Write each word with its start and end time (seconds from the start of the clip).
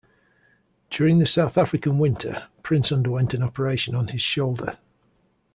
During 0.89 1.19
the 1.19 1.27
South 1.27 1.59
African 1.59 1.99
winter, 1.99 2.47
Prince 2.63 2.91
underwent 2.91 3.35
an 3.35 3.43
operation 3.43 3.93
on 3.93 4.07
his 4.07 4.23
shoulder. 4.23 4.79